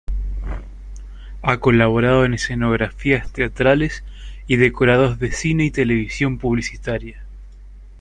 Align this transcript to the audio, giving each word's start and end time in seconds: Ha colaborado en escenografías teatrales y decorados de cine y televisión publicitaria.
Ha 1.43 1.59
colaborado 1.59 2.25
en 2.25 2.33
escenografías 2.33 3.31
teatrales 3.31 4.03
y 4.47 4.55
decorados 4.55 5.19
de 5.19 5.31
cine 5.31 5.65
y 5.65 5.69
televisión 5.69 6.39
publicitaria. 6.39 7.23